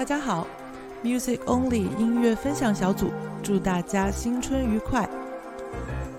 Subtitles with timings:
[0.00, 0.46] 大家好
[1.04, 3.10] ，Music Only 音乐分享小组
[3.42, 5.06] 祝大家新春愉快。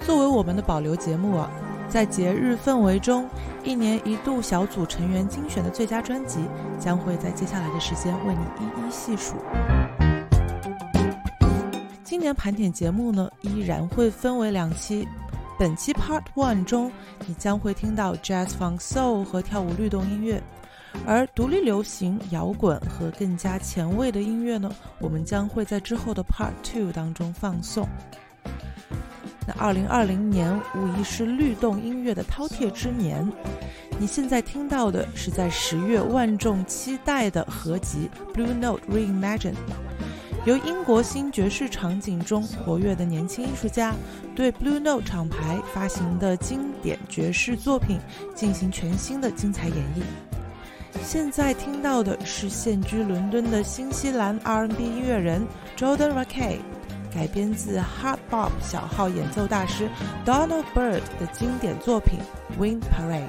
[0.01, 1.49] 作为我们的保留节目啊，
[1.89, 3.27] 在节日氛围中，
[3.63, 6.41] 一年一度小组成员精选的最佳专辑
[6.79, 9.33] 将会在接下来的时间为你一一细数。
[12.03, 15.07] 今年盘点节目呢，依然会分为两期。
[15.57, 16.91] 本期 Part One 中，
[17.25, 20.39] 你将会听到 Jazz Funk Soul 和跳舞律动音乐。
[21.05, 24.71] 而独立流行、摇滚和更加前卫的音乐呢？
[24.99, 27.87] 我们将会在之后的 Part Two 当中放送。
[29.47, 33.27] 那二零二零年无疑是律动音乐的饕餮之年。
[33.99, 39.53] 你现在听到的是在十月万众期待的合集《Blue Note Reimagined》，
[40.45, 43.95] 由英国新爵士场景中活跃的年轻艺术家
[44.35, 47.99] 对 Blue Note 厂牌发行的经典爵士作品
[48.35, 50.35] 进行全新的精彩演绎。
[51.03, 56.57] 现在听到的是现居伦敦的新西兰 R&B 音乐人 Jordan Raque
[57.13, 59.89] 改编自 Hardbop 小号演奏大师
[60.25, 62.19] Donald Byrd 的经典作品
[62.61, 63.27] 《Wind Parade》。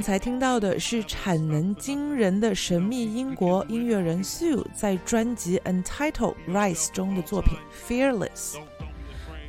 [0.00, 7.52] 刚才听到的是产能惊人的神秘英国音乐人 Sue 在专辑 *Untitled Rise* 中的作品
[7.86, 8.54] *Fearless*。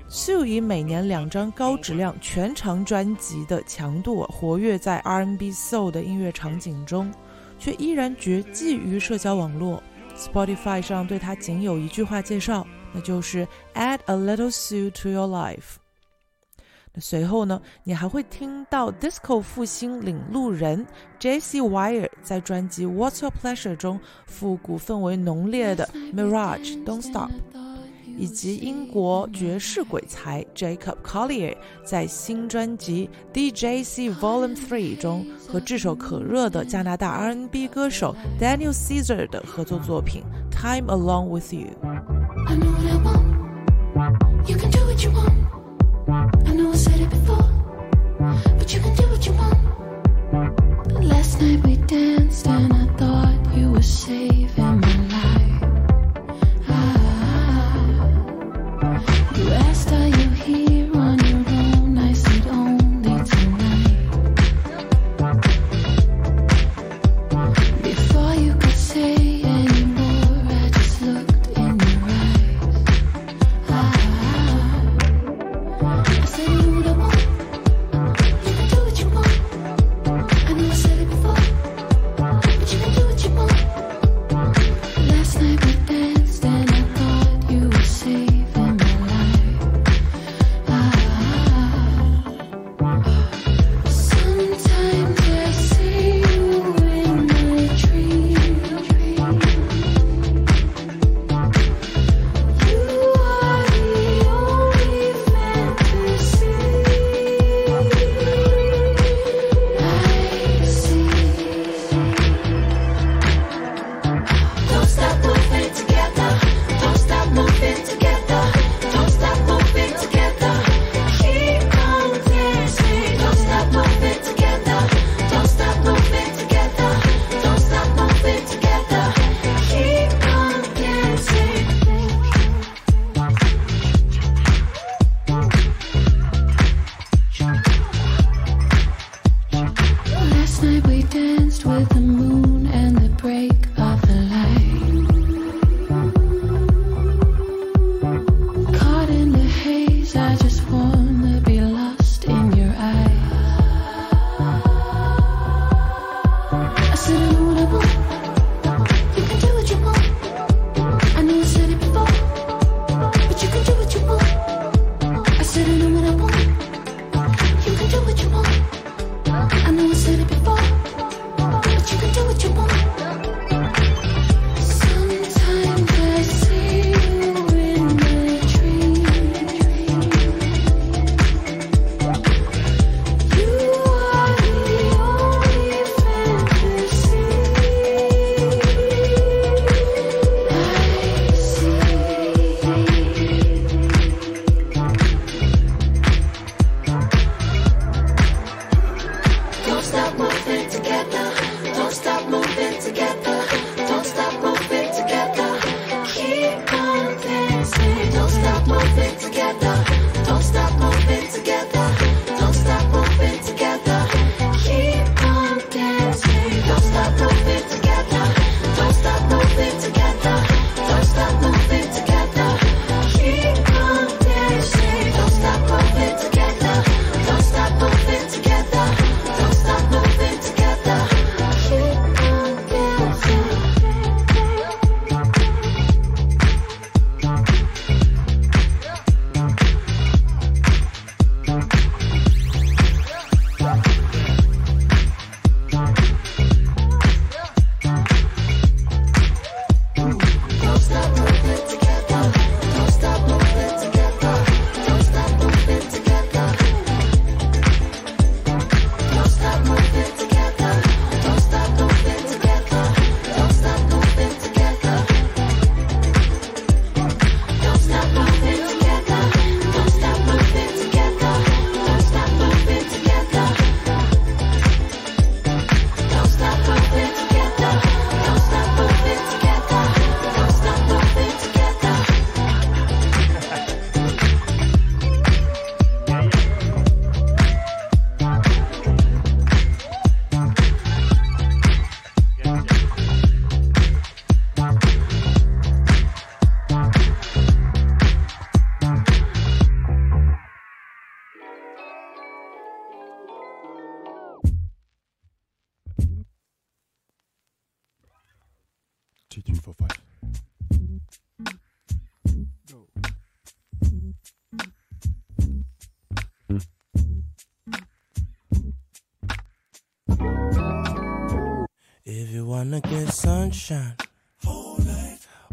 [0.10, 7.10] Sue 以每年两张高质量全长专辑的强度活跃在 R&B Soul 的音乐场景中，
[7.58, 9.82] 却依然绝迹于社交网络。
[10.18, 15.80] Spotify 上对他仅有一句话介绍，那就是 "Add a little Sue to your life."
[17.00, 20.86] 随后呢，你还会听到 disco 复兴领路人
[21.20, 27.30] j C Wire 在专辑 What's Your Pleasure 中复古氛围浓烈的 Mirage Don't Stop，
[28.18, 31.56] 以及英国爵士鬼才 Jacob Collier
[31.86, 41.70] 在新专辑 DJC Volume Three 中和炙手可热的加拿大 R&B N 歌手 Daniel Caesar 的合作作品 Time Along With You。
[51.02, 54.91] Last night we danced and I thought you were saving me.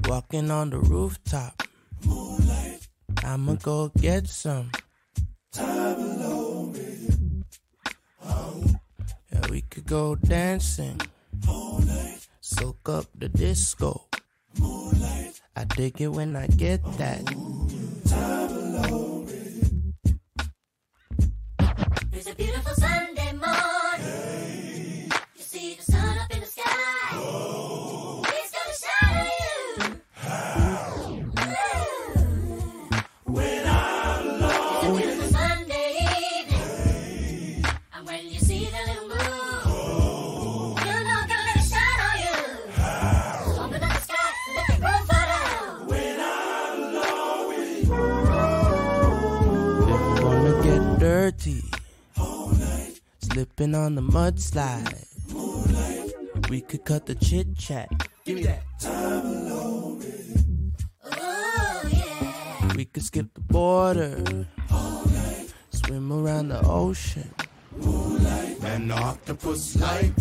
[0.09, 1.62] Walking on the rooftop.
[2.07, 2.88] Moonlight.
[3.27, 4.71] I'ma go get some.
[5.53, 7.12] Time alone, baby.
[8.25, 8.65] Oh.
[9.31, 10.99] Yeah, we could go dancing.
[11.47, 12.27] Moonlight.
[12.41, 14.07] Soak up the disco.
[14.59, 15.43] Moonlight.
[15.55, 17.21] I dig it when I get that.
[54.18, 55.00] mudslide.
[55.32, 56.10] Moonlight.
[56.50, 57.88] We could cut the chit chat.
[58.25, 58.62] Give me that.
[58.80, 60.02] Time alone.
[61.90, 62.76] yeah.
[62.76, 64.14] We could skip the border.
[64.72, 65.48] All night.
[65.70, 67.28] Swim around the ocean.
[67.80, 68.56] Moonlight.
[68.75, 70.12] An octopus like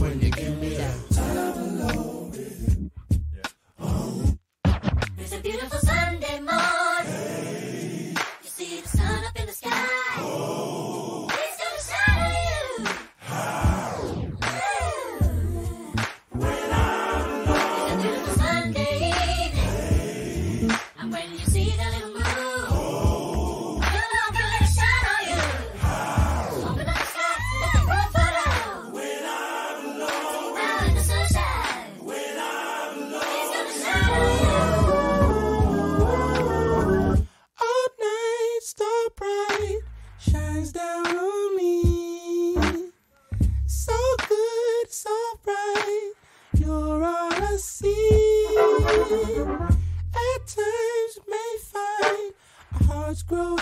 [53.27, 53.57] grow.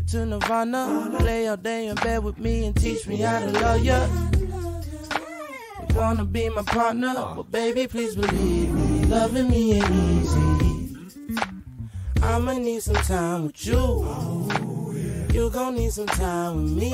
[0.00, 1.16] to Nirvana.
[1.18, 4.06] Play all day in bed with me and teach me how to love ya.
[4.38, 11.36] You wanna be my partner, but baby, please believe me, loving me ain't easy.
[12.22, 14.46] I'ma need some time with you.
[15.32, 16.90] You gon' need some time with me.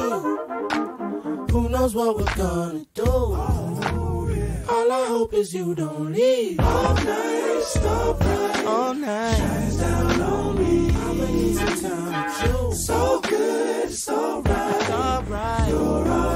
[1.51, 3.07] Who knows what we're gonna do?
[3.07, 6.61] All I hope is you don't leave.
[6.61, 8.65] All night, stop bright.
[8.65, 9.35] All night.
[9.37, 10.12] Shines down
[12.75, 15.69] so good, it's alright.
[15.69, 16.35] You're all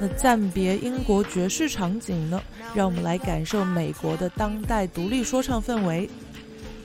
[0.00, 2.40] 那暂别英国爵士场景呢？
[2.74, 6.08] 让我们来感受美国的当代独立说唱氛围。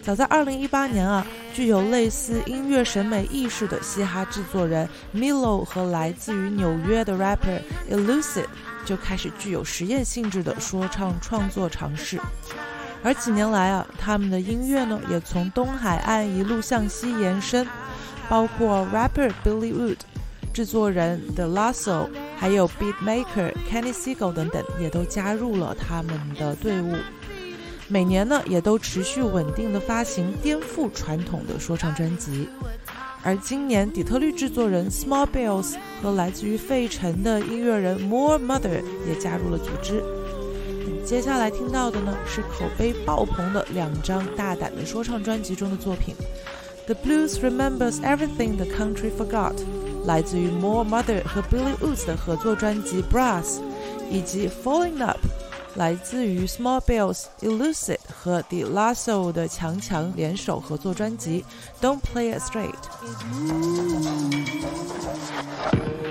[0.02, 8.43] 早在2018年啊，具有类似音乐审美意识的嘻哈制作人 Milo 和来自于纽约的 rapper Elusive
[8.84, 12.19] 就开始具有实验性质的说唱创作尝试。
[13.04, 17.65] 而几年来啊，他们的音乐呢也从东海岸一路向西延伸，
[18.28, 19.97] 包括 rapper Billy Wood。
[20.54, 26.94] 制作人 The Lasso，还有 Beatmaker Kenny Siegel 等等，也都加入了他们的队伍。
[27.88, 32.48] 每年呢，也都持续稳定的发行颠覆传统的说唱专辑。
[33.24, 40.04] 而今年，底特律制作人 Small Bills 和来自于费城的音乐人 More Mother 也加入了组织。
[41.04, 46.13] 接下来听到的呢，是口碑爆棚的两张大胆的说唱专辑中的作品，
[46.86, 49.56] 《The Blues Remembers Everything the Country Forgot》。
[50.06, 53.44] 来自于 More Mother 和 Billy Woods 的合作专辑《Brass》，
[54.10, 55.18] 以及《Falling Up》
[55.76, 61.46] 来自于 Small Bells、Elucid 和 De Lasso 的强强联手合作专辑
[61.86, 62.72] 《Don't Play It Straight》。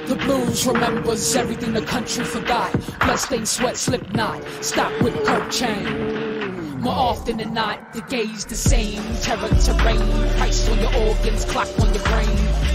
[0.07, 2.71] The blues remembers everything the country forgot.
[3.01, 6.81] Bloodstained sweat, slip slipknot, stop with coke chain.
[6.81, 9.01] More often than not, the gaze the same.
[9.23, 10.01] Terror terrain,
[10.39, 12.72] price on your organs, clock on your brain.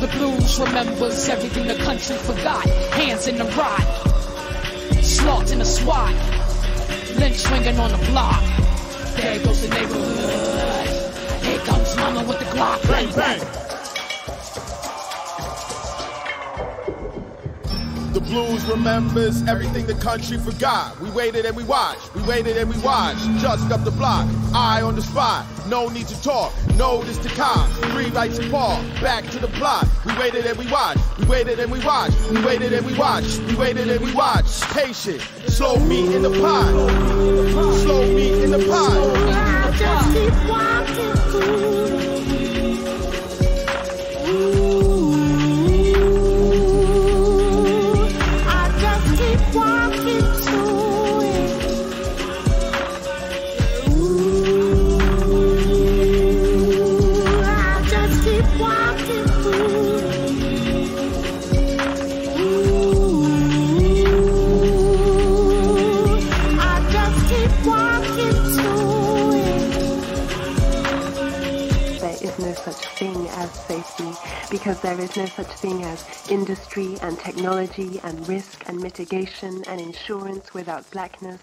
[0.00, 2.62] The blues remembers everything the country forgot.
[2.92, 6.12] Hands in the rot, slots in the swat,
[7.18, 8.42] lynch swinging on the block.
[9.16, 11.42] There goes the neighborhood.
[11.44, 12.82] Here comes mama with the Glock.
[12.86, 13.65] Bang, bang.
[18.16, 20.98] The blues remembers everything the country forgot.
[21.02, 23.20] We waited and we watched, we waited and we watched.
[23.36, 25.44] Just up the block, eye on the spot.
[25.68, 27.76] No need to talk, notice to cops.
[27.92, 29.86] Three lights apart, back to the plot.
[30.06, 32.30] We waited and we watched, we waited and we watched.
[32.30, 34.62] We waited and we watched, we waited and we watched.
[34.62, 36.70] Patient, slow me in the pot.
[37.82, 39.74] Slow me in the pot.
[39.76, 42.15] Slow me in the pot.
[73.70, 79.62] as because there is no such thing as industry and technology and risk and mitigation
[79.68, 81.40] and insurance without blackness.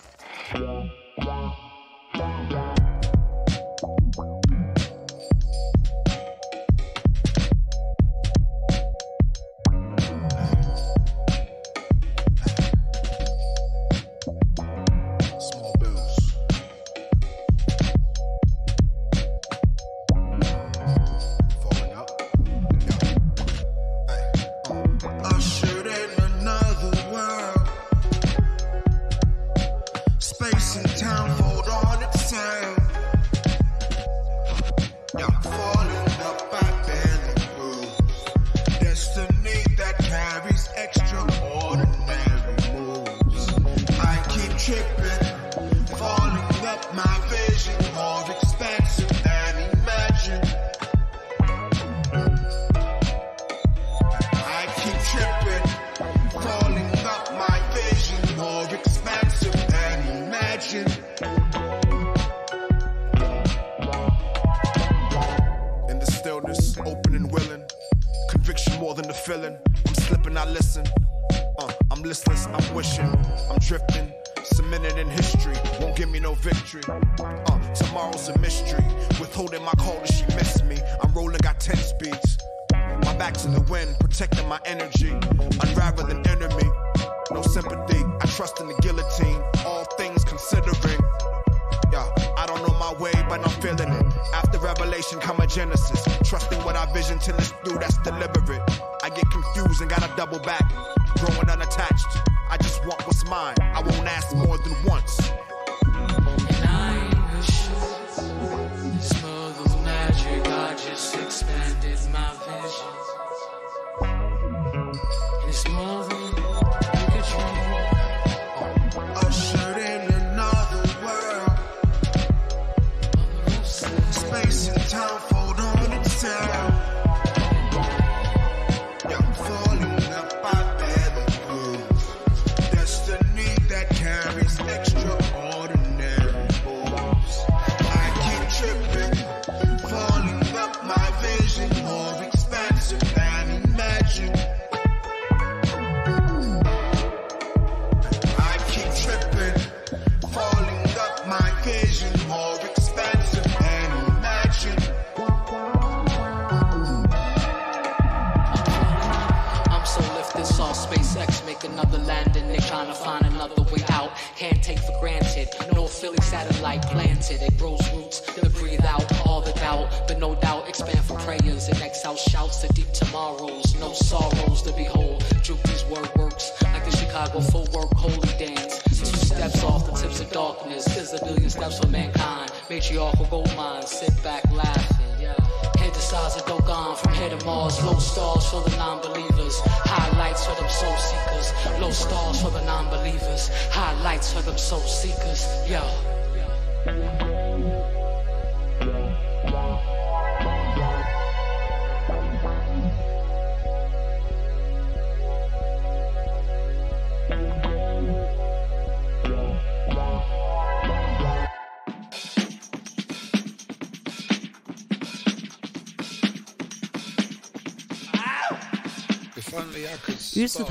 [124.34, 125.33] place in time.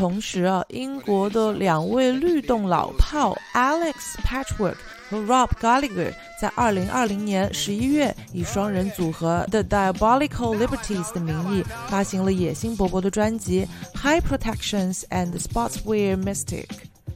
[0.02, 3.94] 同时啊，英国的两位律动老炮 Alex
[4.26, 4.74] Patchwork
[5.08, 13.64] 和 Rob Gallagher 在二零二零年十一月以双人组合 The Diabolical Liberties 的名义发行了野心勃勃的专辑
[13.96, 16.66] 《High Protections and Sportswear Mystic》。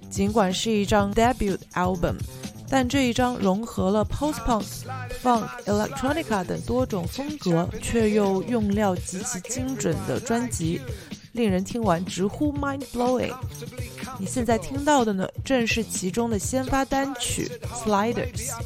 [0.09, 2.15] 尽管是一张 debut album，
[2.71, 4.65] 但这一张融合了 post-punk、
[5.21, 10.81] funk、electronica 等多种风格，却又用料极其精准的专辑。
[11.37, 13.31] 令人听完直呼 mind blowing！
[14.19, 18.57] 你现在听到的呢，正是其中的先发单曲 Sliders。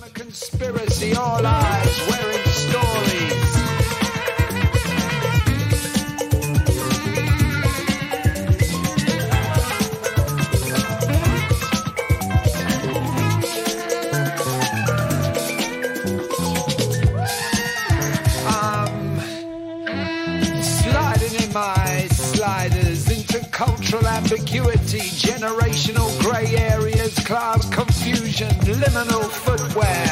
[24.33, 30.07] ambiguity, generational grey areas, cloud confusion, liminal footwear.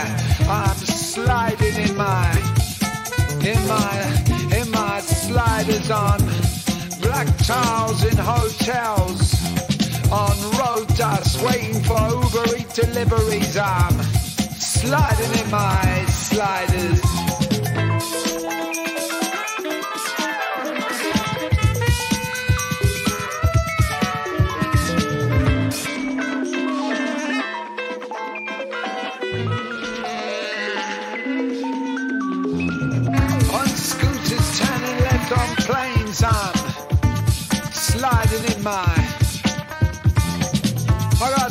[0.51, 2.31] I'm sliding in my,
[3.45, 6.19] in my, in my sliders on
[7.01, 9.35] black tiles in hotels,
[10.11, 13.57] on road dust, waiting for Uber Eat deliveries.
[13.57, 13.93] I'm
[14.59, 17.01] sliding in my sliders.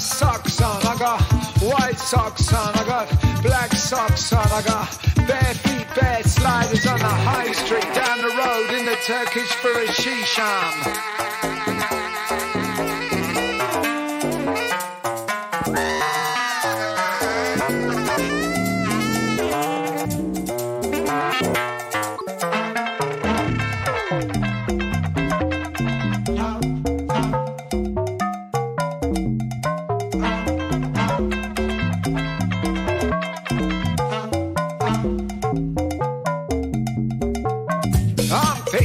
[0.08, 1.20] socks on, I got
[1.62, 3.10] white socks on, I got
[3.44, 8.30] black socks on, I got bare feet, bare sliders on the high street, down the
[8.42, 10.96] road in the Turkish for a shishan.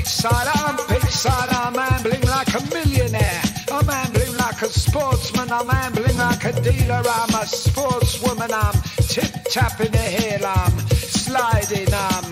[0.03, 3.43] Pixar, I'm Pixar, I'm ambling like a millionaire.
[3.71, 8.75] I'm ambling like a sportsman, I'm ambling like a dealer, I'm a sportswoman, I'm
[9.07, 12.25] tip tapping the hill, I'm sliding, I'm,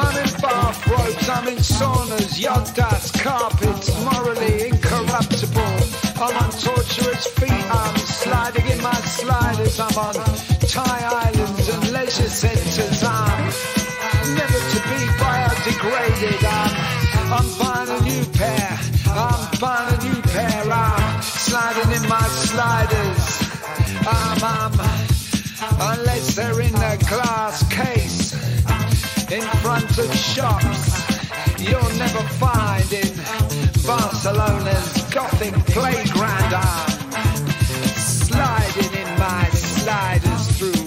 [0.00, 5.76] I'm in bathrobes, I'm in saunas, yacht dust, carpets, morally incorruptible.
[6.18, 12.30] I'm on torturous feet, I'm sliding in my sliders, I'm on Thai islands and leisure
[12.32, 12.95] centres.
[21.56, 23.20] sliding in my sliders.
[24.06, 24.88] Um, um,
[25.92, 28.34] unless they're in a glass case
[29.32, 30.86] in front of shops,
[31.58, 33.08] you'll never find in
[33.86, 36.52] Barcelona's gothic playground.
[36.52, 40.86] I'm sliding in my sliders through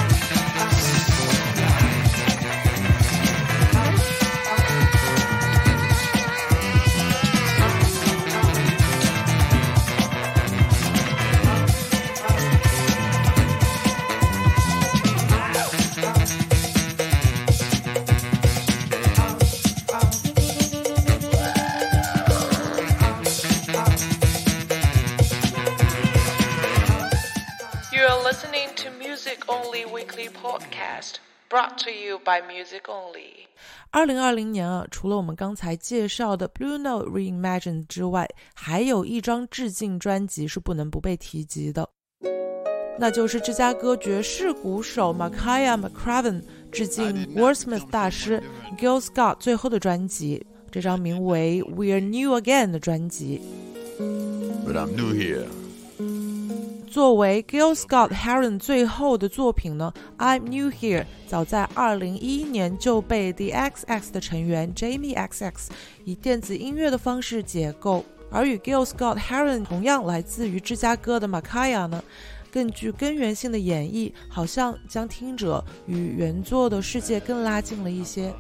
[33.91, 41.89] 二零二零年啊，除了我们刚才介绍的《Blue Note Reimagined》之外，还有一张致敬专辑是不能不被提及的，
[42.99, 48.43] 那就是芝加哥爵士鼓手 m a k a y a McRaven 致敬 w o r t Smith 大师
[48.77, 53.41] Gil Scott 最后的专辑，这张名为《We're New Again》的专辑。
[56.91, 65.53] 作为 Gill Scott Heron 最后的作品呢，《I'm New Here》早在2011年就被 The XX 的成员 Jamie XX
[66.05, 72.03] 以电子音乐的方式解构，而与 Gill Scott Heron 同样来自于芝加哥的 Makaya 呢，
[72.51, 78.35] 更具根源性的演绎，好像将听者与原作的世界更拉近了一些。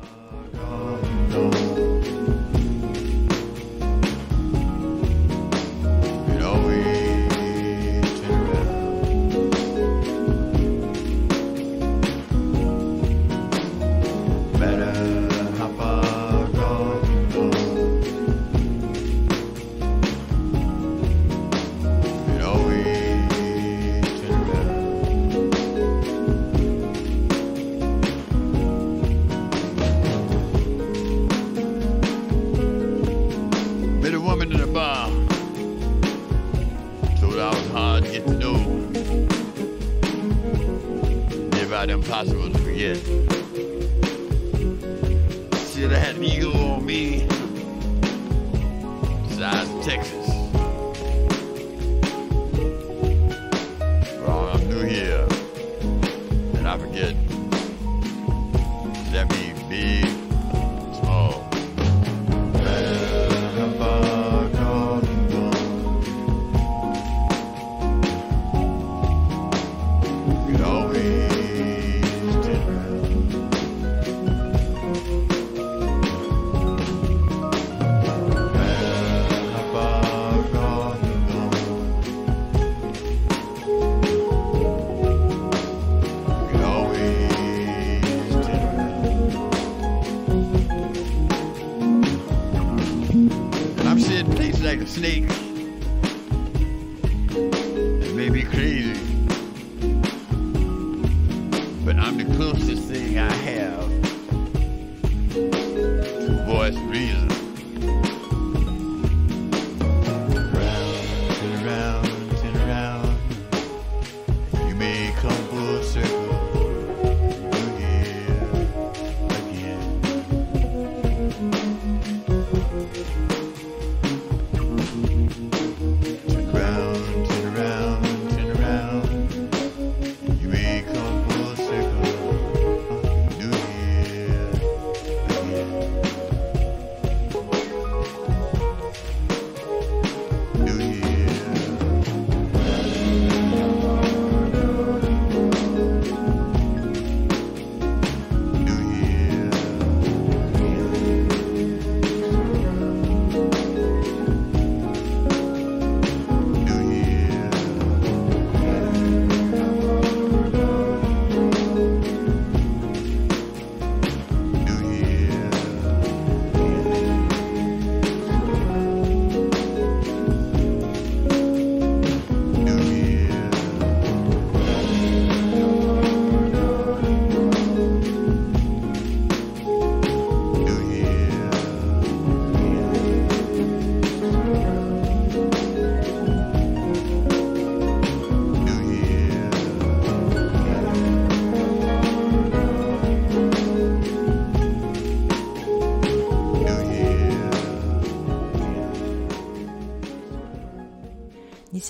[41.90, 43.29] impossible to forget.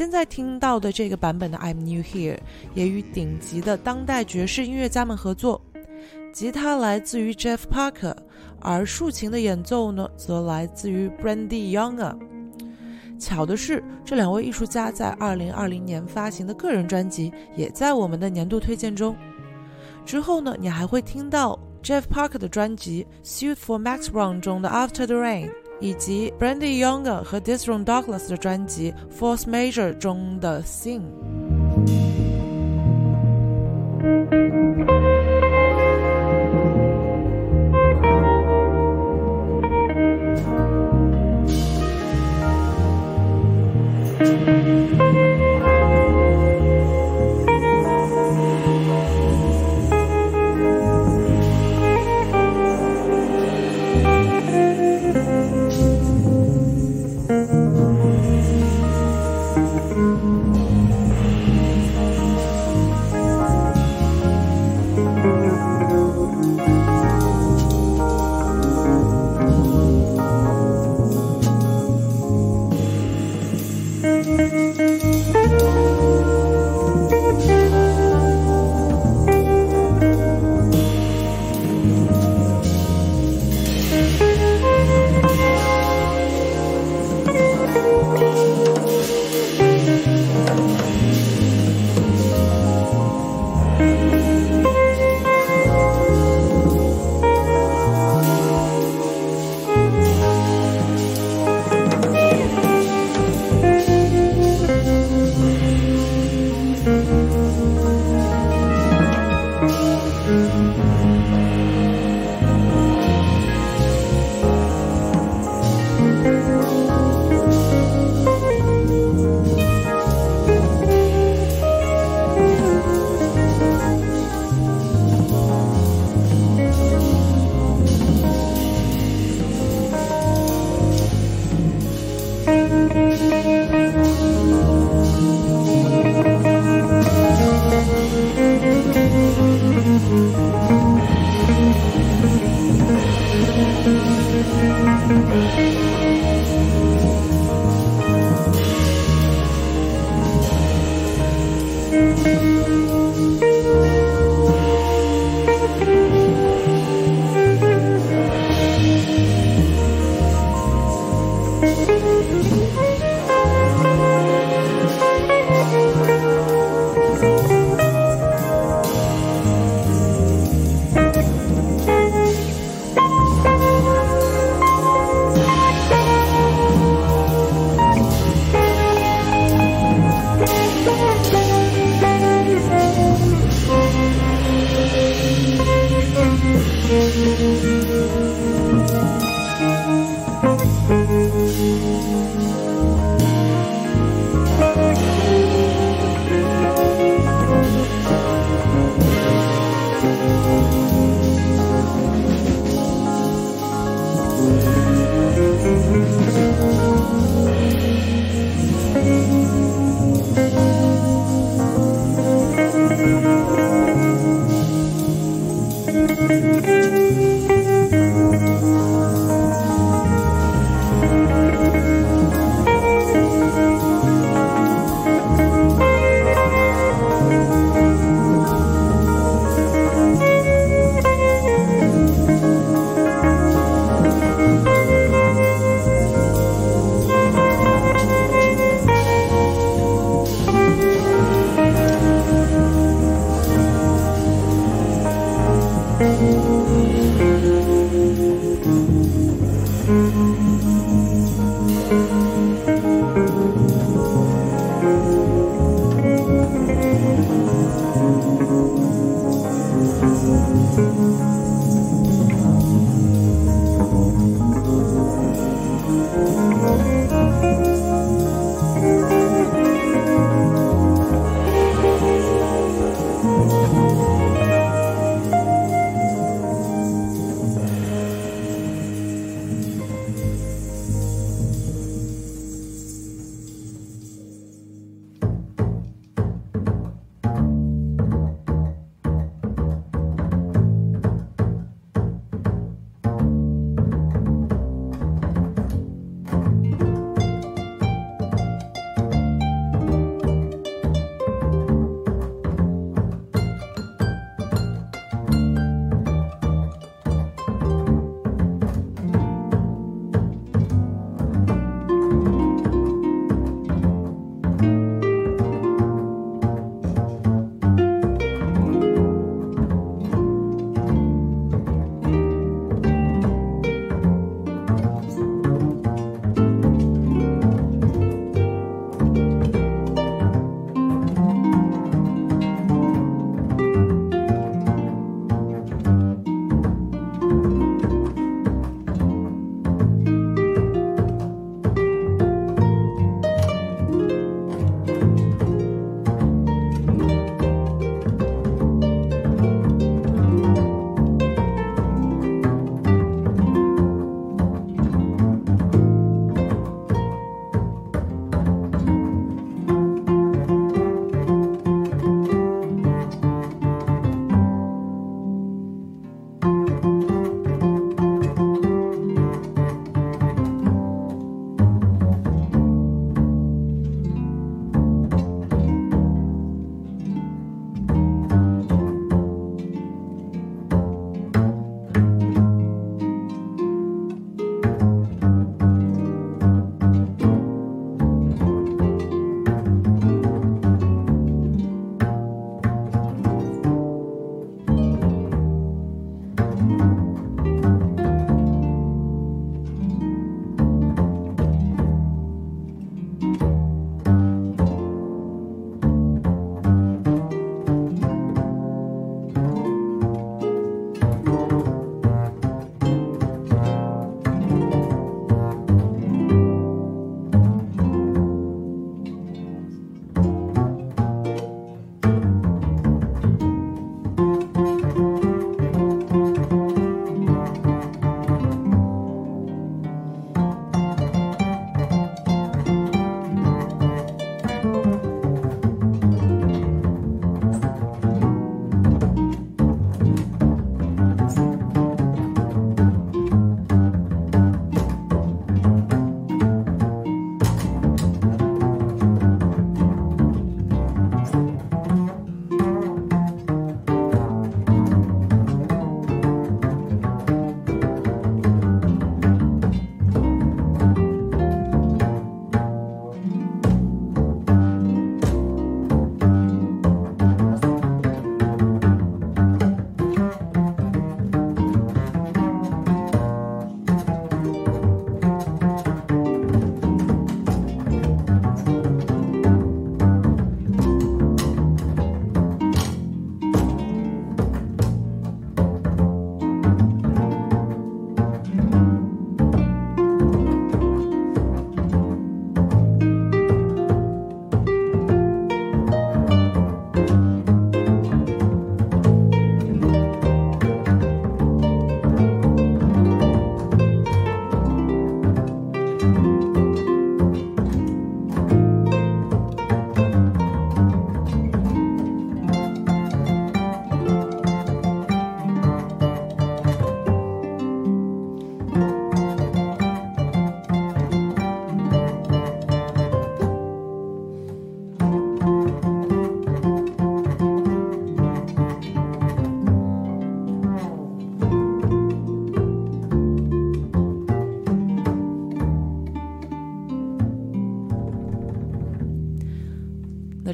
[0.01, 2.35] 现在听到的这个版本的《I'm New Here》
[2.75, 5.61] 也与顶级的当代爵士音乐家们合作，
[6.33, 8.14] 吉他来自于 Jeff Parker，
[8.61, 12.16] 而竖琴的演奏呢则来自于 Brandy Younger。
[13.18, 19.14] 巧的是，这两位艺术家在2020年发行的个人专辑也在我们的年度推荐中。
[20.07, 23.07] 之后呢，你还会听到 Jeff Parker 的专辑
[23.43, 25.47] 《Suit for Max Brown》中的《After the Rain》。
[25.81, 29.51] 以及 Brandy Younger 和 d i s r o n m Douglas 的专辑《f o r c
[29.51, 31.01] e Major》中的《Sing》。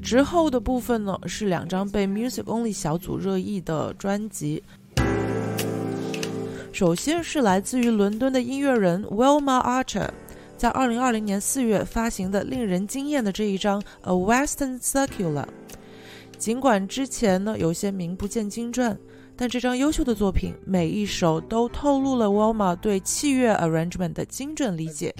[0.06, 4.62] 之后的部分呢，是两张被 Music Only 小组热议的专辑。
[6.72, 10.08] 首先是来自于伦敦的音乐人 Wilma Archer，
[10.56, 15.42] 在二零二零年四月发行的令人惊艳的这一张《A Western Circular》，
[16.38, 18.96] 尽管之前呢有些名不见经传。
[19.38, 25.14] 但这张优秀的作品，每一首都透露了 w l m a 对器乐 arrangement 的精准理解，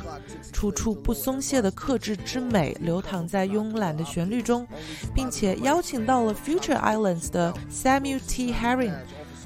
[0.55, 4.67] 处处不松懈的克制之美流淌在慵懒的旋律中，
[5.15, 8.53] 并且邀请到了 Future Islands 的 Samuel T.
[8.55, 8.95] Herring、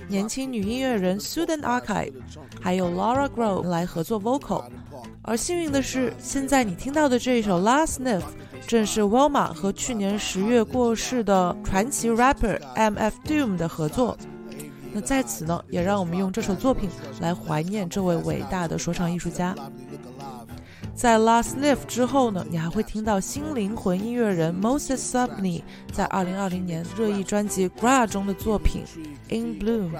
[0.06, 2.12] 年轻女音乐人 Sudan Archive，
[2.62, 4.62] 还有 Laura Grove 来合作 vocal。
[5.22, 8.34] 而幸运的是，现在你听到的这一首 Last n i f f
[8.68, 14.16] 正是 w l m a 和去年十月过世的传奇 rapper MF Doom 的合作。
[14.92, 16.88] 那在此呢，也让我们用这首作品
[17.20, 19.54] 来怀念这位伟大的说唱艺术家。
[20.94, 25.62] 在《Last n i f 之后呢，你还会听到新灵魂音乐人 Moses Sumney
[25.92, 28.82] 在2020年热议专辑《g r a 中的作品
[29.34, 29.90] 《In Bloom》。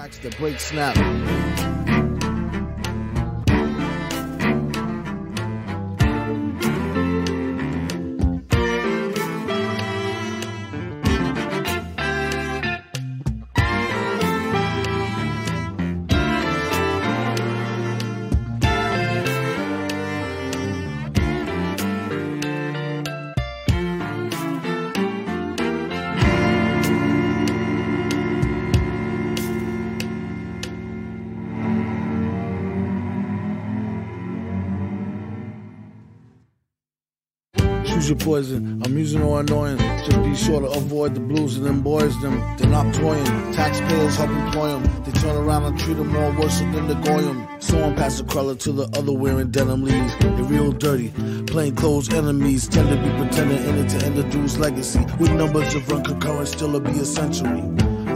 [38.31, 38.81] poison.
[38.85, 39.77] I'm using or annoying.
[40.05, 42.39] Just be sure to avoid the blues and them boys, them.
[42.57, 43.25] They're not toying.
[43.51, 45.03] Taxpayers help employ them.
[45.03, 47.45] They turn around and treat them more worse than the goyim.
[47.59, 50.15] So I'm passing color to the other wearing denim leaves.
[50.21, 51.09] They're real dirty.
[51.51, 55.05] Plain clothes enemies tend to be pretending in it to end the dude's legacy.
[55.19, 57.61] With numbers of run concurrent, still it'll be a century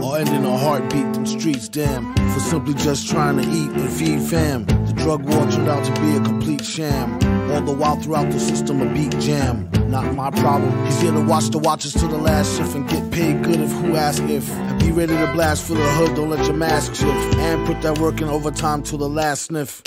[0.02, 2.14] or ending a heartbeat them streets, damn.
[2.32, 4.64] For simply just trying to eat and feed fam.
[4.64, 7.12] The drug war turned out to be a complete sham.
[7.52, 9.68] All the while throughout the system, a beat jam.
[9.88, 10.84] Not my problem.
[10.84, 13.70] He's here to watch the watchers till the last shift and get paid good if
[13.70, 14.48] who asks if.
[14.52, 17.36] And be ready to blast for the hood, don't let your mask shift.
[17.36, 19.82] And put that work in overtime till the last sniff.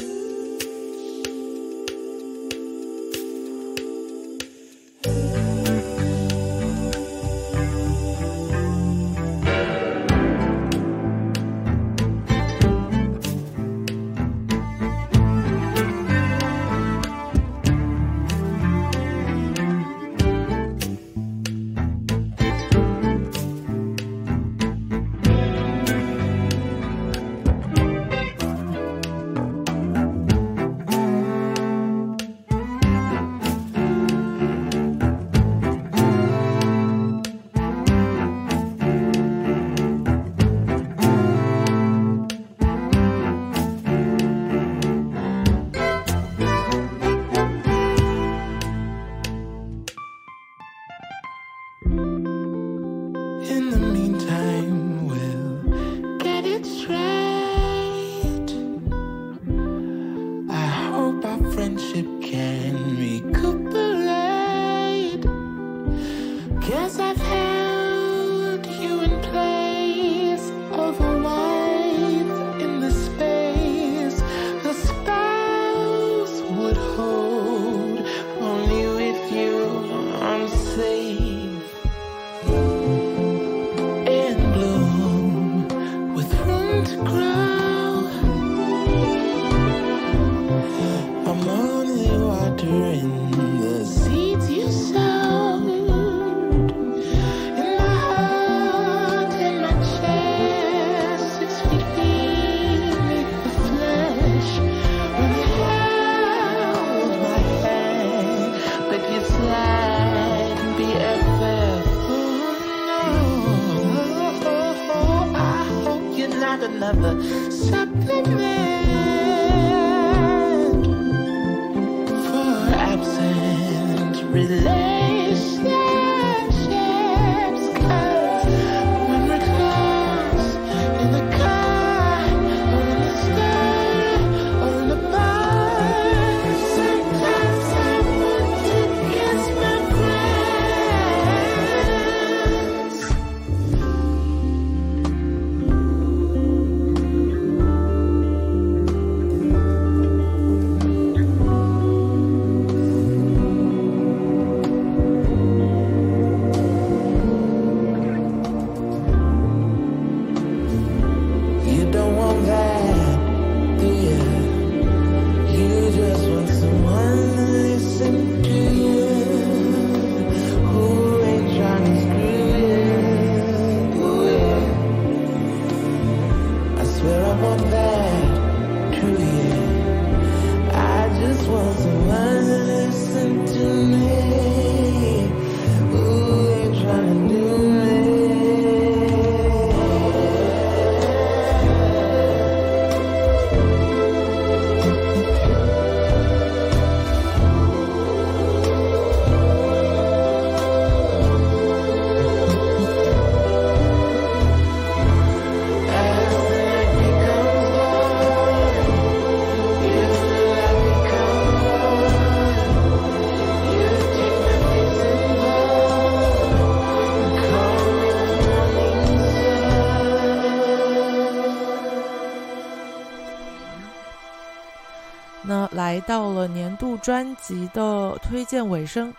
[227.09, 229.11] 专辑的推荐尾声，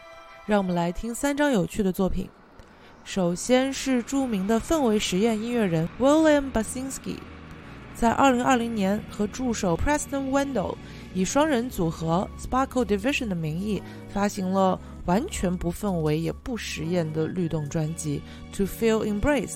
[0.47, 2.28] 让我们来听三张有趣的作品。
[3.03, 7.16] 首先是著名的氛围实验音乐人 William Basinski，
[7.93, 10.76] 在二零二零年和助手 Preston Wendell
[11.14, 13.82] 以双人组合 Sparkle Division 的名义
[14.14, 18.22] 发行了完全不氛围也不实验的律动专辑
[18.57, 19.49] 《To Feel Embraced》。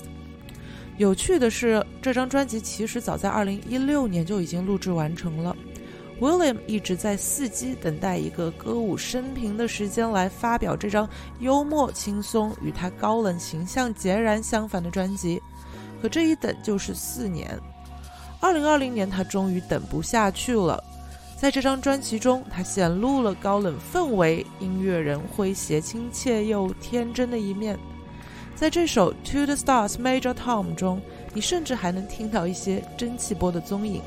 [0.97, 5.55] 有趣的是，这张专辑其实早在二零一六年就已经录制完成了。
[6.21, 11.07] William 一直在伺机等待一个歌舞升平的时间来发表这张
[11.41, 15.41] 幽默轻松、与他高冷形象截然相反的专辑，
[16.01, 17.59] 可这一等就是四年。
[18.39, 20.81] 2020年，他终于等不下去了。
[21.37, 27.77] 在这张专辑中，他显露了高冷氛围音乐人诙谐亲切又天真的一面。
[28.55, 31.01] 在这首《To the Stars, Major Tom》中，
[31.33, 34.01] 你甚至还能听到一些蒸汽波的踪影。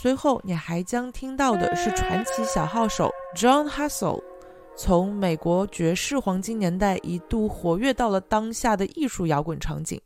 [0.00, 4.22] 随后你还将听到的是传奇小号手 John Hustle，
[4.76, 10.00] 从美国爵士黄金年代一度活跃到了当下的艺术摇滚场景。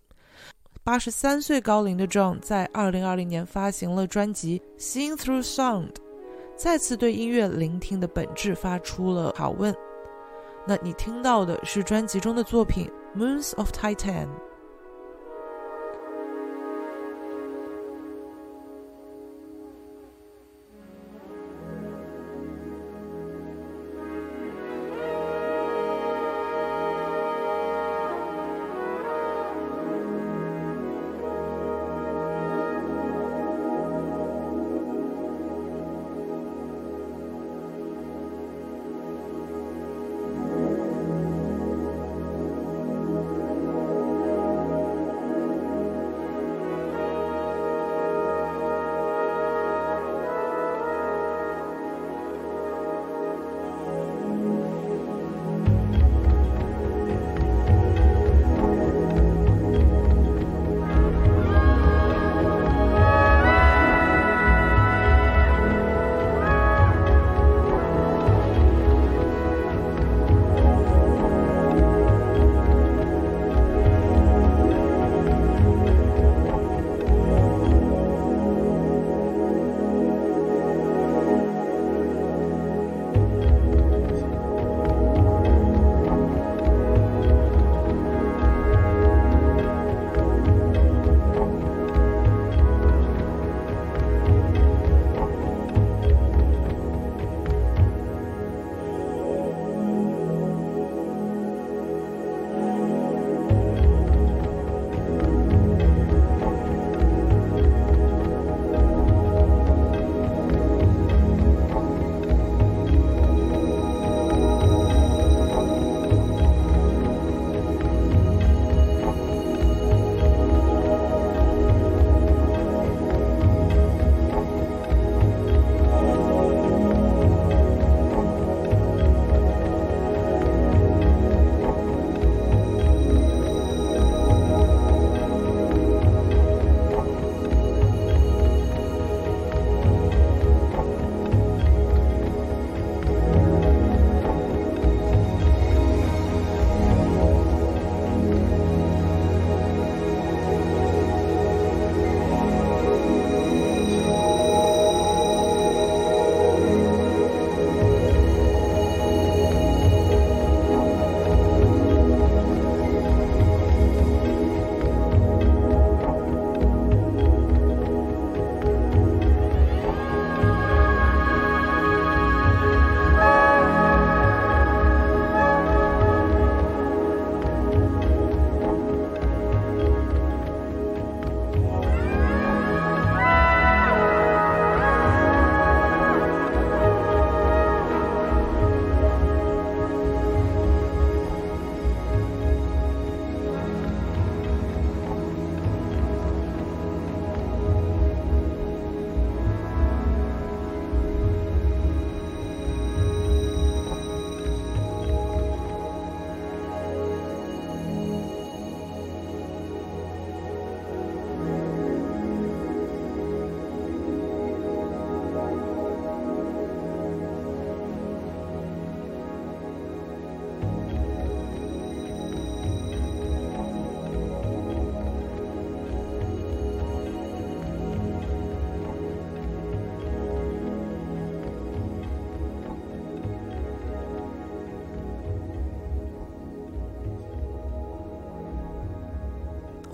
[0.82, 5.92] 八十三岁高龄的 John 在二零二零年发行了专辑《Sing Through Sound》，
[6.56, 9.76] 再次对音乐聆听的本质发出了拷问。
[10.66, 12.90] 那你听到的是专辑中的作品
[13.20, 14.24] 《Moons of Titan》。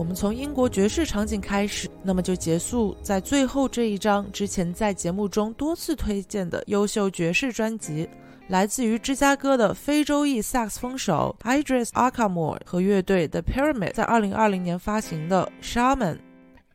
[0.09, 8.09] 我们从英国爵士场景开始，那么就结束在最后这一张之前，在节目中多次推荐的优秀爵士专辑，
[8.48, 16.14] 来自于芝加哥的非洲裔萨克斯风手 Idris a k a m o y 和乐队 The Pyramid 在2020年发行的《Shaman》。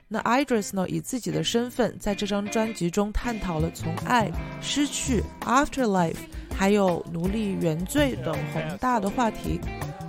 [0.07, 4.31] 那 Idris 呢，以自己的身份在这张专辑中探讨了从爱、
[4.61, 6.17] 失去、Afterlife，
[6.55, 9.59] 还有奴隶原罪等宏大的话题，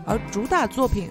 [0.05, 1.11] 而主打作品。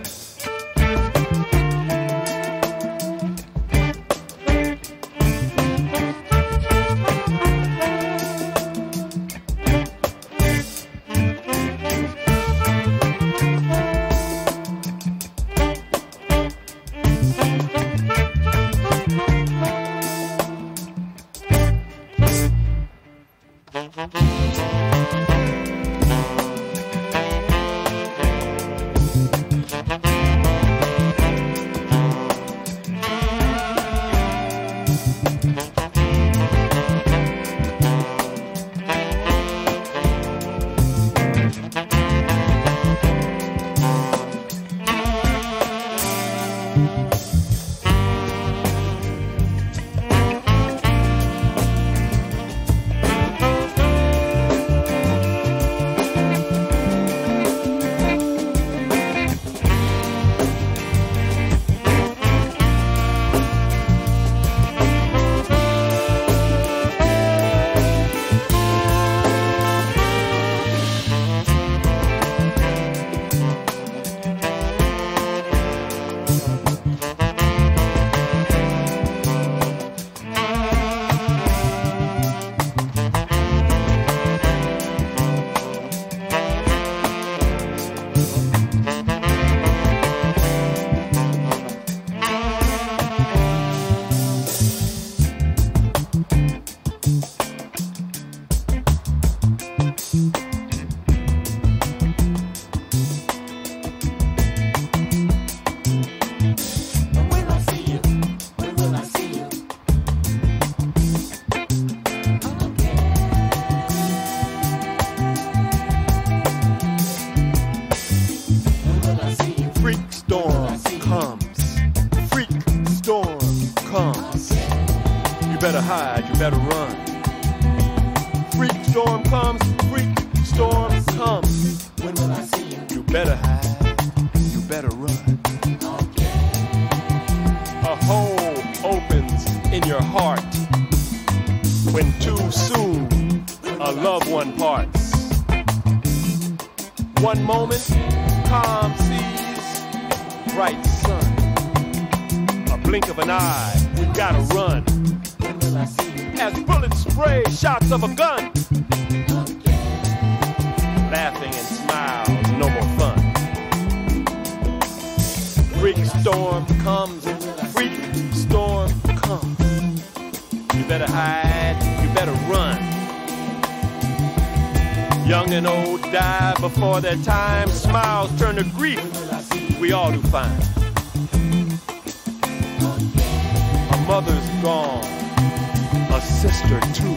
[186.81, 187.07] to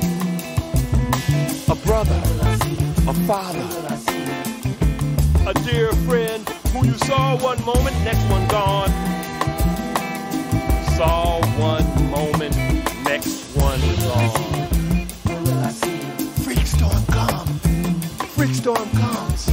[1.70, 2.20] a brother,
[3.08, 3.66] a father,
[5.50, 8.90] a dear friend who you saw one moment, next one gone.
[10.96, 12.54] Saw one moment,
[13.04, 14.30] next one gone.
[16.44, 18.34] Freak storm comes.
[18.34, 19.48] Freak storm comes.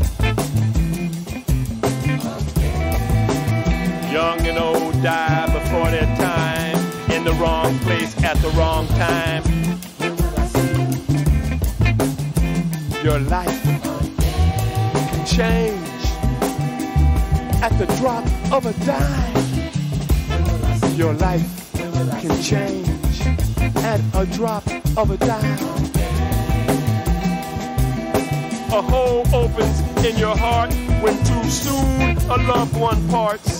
[4.12, 6.76] Young and old die before their time,
[7.12, 9.43] in the wrong place at the wrong time.
[13.05, 13.62] Your life
[15.12, 16.01] can change
[17.62, 19.45] at the drop of a dime.
[20.97, 21.72] Your life
[22.20, 22.89] can change
[23.86, 24.66] at a drop
[24.97, 25.60] of a dime.
[28.74, 33.59] A hole opens in your heart when too soon a loved one parts.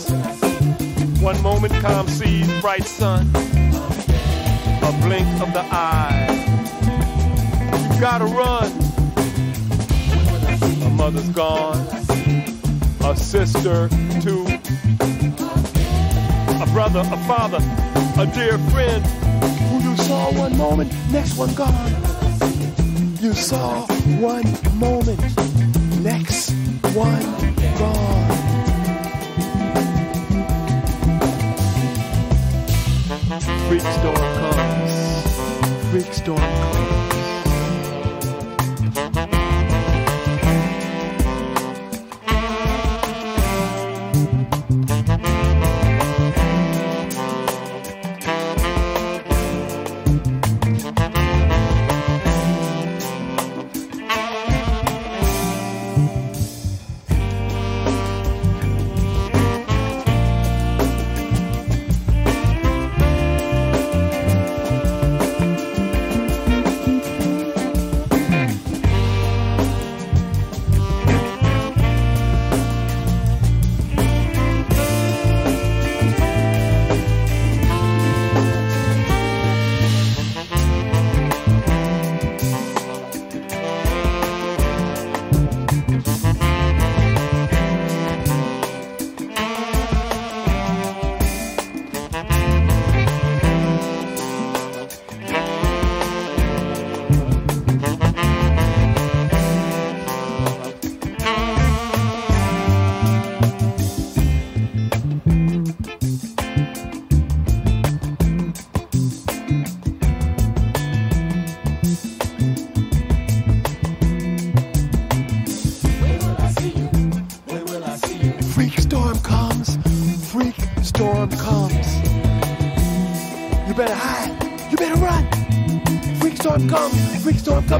[1.20, 6.30] One moment calm seas, bright sun, a blink of the eye.
[7.92, 8.72] You gotta run.
[10.82, 11.76] A mother's gone,
[13.04, 13.90] a sister
[14.22, 14.46] too,
[16.56, 17.58] a brother, a father,
[18.18, 19.04] a dear friend
[19.44, 21.92] who you saw one moment, next one gone.
[23.20, 23.86] You saw
[24.22, 24.48] one
[24.78, 25.20] moment,
[26.02, 26.52] next
[26.94, 28.09] one gone.
[33.70, 34.94] Freakstorm comes.
[35.92, 36.99] Freakstorm comes.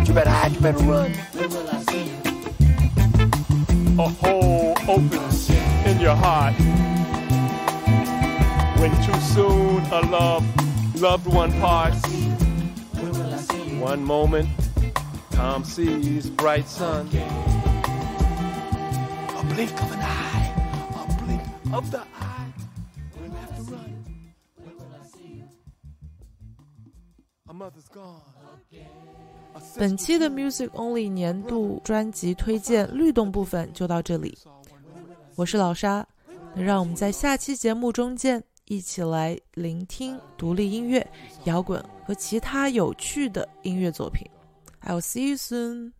[0.07, 0.53] You better hide.
[0.53, 1.13] You better run.
[1.13, 2.15] When will I see you?
[4.03, 5.51] A hole opens
[5.87, 6.55] in your heart
[8.81, 10.43] when too soon a love
[11.01, 12.01] loved one parts.
[13.79, 14.49] One moment,
[15.33, 17.07] Tom sees bright sun.
[17.09, 20.49] A blink of an eye,
[20.97, 21.43] a blink
[21.75, 22.07] of the eye.
[27.53, 28.23] mother's gone.
[29.77, 34.37] 本期的 Music Only 年度专辑推荐律动部分就到这里，
[35.37, 36.07] 我是老沙，
[36.55, 41.07] 让我们在下期节目中见，一起来聆听独立音乐、
[41.45, 44.25] 摇滚和其他有趣的音乐作品
[44.83, 46.00] ，I'll see you soon。